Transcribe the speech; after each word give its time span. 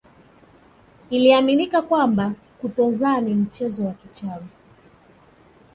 Iliaminika 1.09 1.81
kwamba 1.81 2.33
kutozaa 2.61 3.21
ni 3.21 3.33
mchezo 3.33 3.85
wa 3.85 3.93
kichawi 3.93 4.45